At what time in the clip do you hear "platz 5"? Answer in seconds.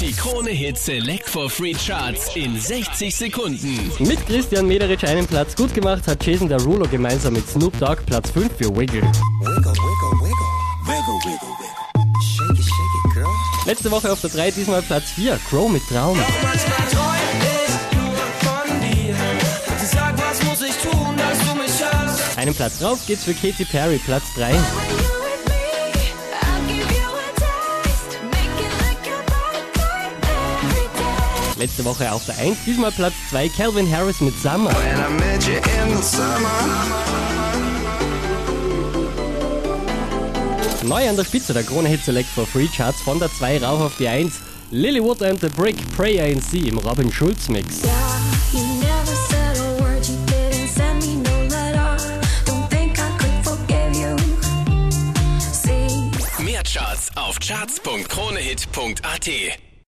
8.06-8.48